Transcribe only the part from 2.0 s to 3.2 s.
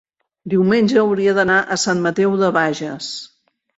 Mateu de Bages.